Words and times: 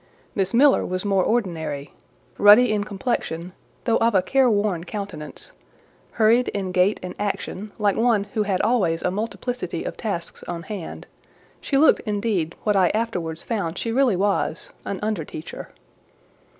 Miss 0.33 0.51
Miller 0.51 0.83
was 0.83 1.05
more 1.05 1.23
ordinary; 1.23 1.93
ruddy 2.39 2.71
in 2.71 2.83
complexion, 2.83 3.53
though 3.83 3.97
of 3.97 4.15
a 4.15 4.23
careworn 4.23 4.83
countenance; 4.83 5.51
hurried 6.13 6.47
in 6.47 6.71
gait 6.71 6.99
and 7.03 7.13
action, 7.19 7.71
like 7.77 7.95
one 7.95 8.23
who 8.33 8.41
had 8.41 8.61
always 8.61 9.03
a 9.03 9.11
multiplicity 9.11 9.83
of 9.83 9.97
tasks 9.97 10.41
on 10.47 10.63
hand: 10.63 11.05
she 11.59 11.77
looked, 11.77 11.99
indeed, 11.99 12.55
what 12.63 12.75
I 12.75 12.89
afterwards 12.95 13.43
found 13.43 13.77
she 13.77 13.91
really 13.91 14.15
was, 14.15 14.71
an 14.85 14.97
under 15.03 15.23
teacher. 15.23 15.69